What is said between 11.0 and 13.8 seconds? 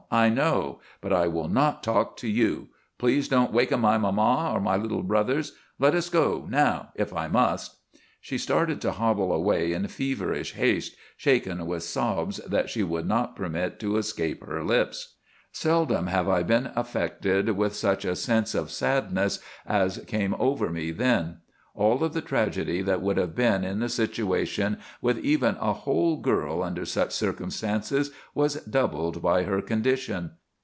shaken with sobs that she would not permit